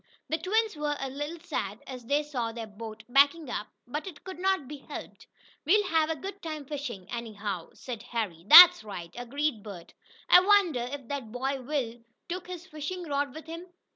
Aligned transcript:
The 0.29 0.39
twins 0.39 0.75
were 0.75 0.97
a 0.99 1.11
little 1.11 1.39
sad 1.41 1.77
as 1.85 2.03
they 2.07 2.23
saw 2.23 2.51
their 2.51 2.65
boat 2.65 3.03
backing 3.07 3.51
up, 3.51 3.67
but 3.85 4.07
it 4.07 4.23
could 4.23 4.39
not 4.39 4.67
be 4.67 4.77
helped. 4.77 5.27
"We'll 5.63 5.85
have 5.89 6.09
a 6.09 6.15
good 6.15 6.41
time 6.41 6.65
fishing, 6.65 7.05
anyhow," 7.11 7.69
said 7.75 8.01
Harry. 8.01 8.43
"That's 8.47 8.83
right," 8.83 9.13
agreed 9.15 9.61
Bert. 9.61 9.93
"I 10.27 10.39
wonder 10.39 10.87
if 10.91 11.07
that 11.09 11.31
boy 11.31 11.61
Will 11.61 11.99
took 12.27 12.47
his 12.47 12.65
fishing 12.65 13.03
rod 13.07 13.35
with 13.35 13.45
him? 13.45 13.67